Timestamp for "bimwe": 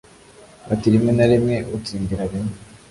2.31-2.55